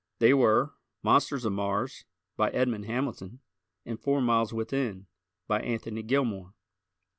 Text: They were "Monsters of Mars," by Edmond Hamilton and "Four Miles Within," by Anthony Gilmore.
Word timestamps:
They 0.17 0.33
were 0.33 0.73
"Monsters 1.03 1.45
of 1.45 1.53
Mars," 1.53 2.05
by 2.35 2.49
Edmond 2.49 2.85
Hamilton 2.85 3.39
and 3.85 3.99
"Four 3.99 4.19
Miles 4.19 4.51
Within," 4.51 5.05
by 5.47 5.59
Anthony 5.61 6.01
Gilmore. 6.01 6.55